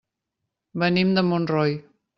Venim 0.85 1.15
de 1.19 1.27
Montroi. 1.31 1.81